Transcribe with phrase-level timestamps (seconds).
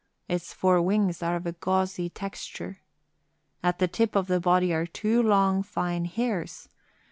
[0.27, 2.81] Its four wings are of a gauzy texture.
[3.61, 6.67] At the tip of the body are two long, fine hairs.